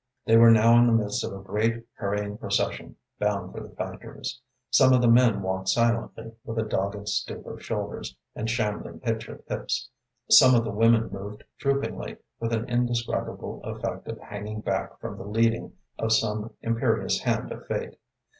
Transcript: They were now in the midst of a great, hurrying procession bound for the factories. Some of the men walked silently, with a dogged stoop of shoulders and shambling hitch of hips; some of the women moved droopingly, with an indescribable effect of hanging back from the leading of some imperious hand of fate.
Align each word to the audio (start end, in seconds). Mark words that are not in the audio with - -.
They 0.25 0.35
were 0.35 0.49
now 0.49 0.79
in 0.79 0.87
the 0.87 0.93
midst 0.93 1.23
of 1.23 1.31
a 1.31 1.43
great, 1.43 1.85
hurrying 1.93 2.39
procession 2.39 2.95
bound 3.19 3.53
for 3.53 3.61
the 3.61 3.75
factories. 3.75 4.41
Some 4.71 4.93
of 4.93 5.01
the 5.03 5.07
men 5.07 5.43
walked 5.43 5.69
silently, 5.69 6.31
with 6.43 6.57
a 6.57 6.63
dogged 6.63 7.07
stoop 7.07 7.45
of 7.45 7.63
shoulders 7.63 8.17
and 8.33 8.49
shambling 8.49 9.01
hitch 9.03 9.27
of 9.29 9.43
hips; 9.47 9.89
some 10.27 10.55
of 10.55 10.63
the 10.63 10.71
women 10.73 11.11
moved 11.11 11.43
droopingly, 11.59 12.17
with 12.39 12.51
an 12.51 12.67
indescribable 12.67 13.61
effect 13.63 14.07
of 14.07 14.17
hanging 14.17 14.61
back 14.61 14.99
from 14.99 15.19
the 15.19 15.23
leading 15.23 15.73
of 15.99 16.11
some 16.13 16.51
imperious 16.63 17.19
hand 17.21 17.51
of 17.51 17.67
fate. 17.67 17.99